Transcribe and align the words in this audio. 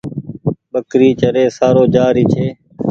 ٻڪري 0.71 1.09
چري 1.19 1.43
سارو 1.57 1.83
جآ 1.93 2.05
ري 2.15 2.23
ڇي۔ 2.31 2.47